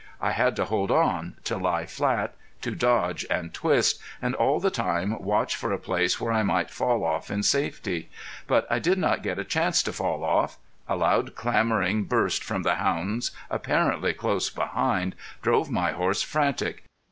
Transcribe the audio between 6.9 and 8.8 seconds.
off in safety. But I